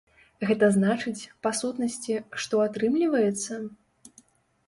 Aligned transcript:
Гэта 0.51 0.67
значыць, 0.75 1.27
па 1.47 1.51
сутнасці, 1.59 2.15
што 2.45 2.61
атрымліваецца? 2.67 3.59